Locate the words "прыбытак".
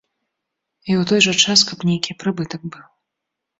2.25-2.61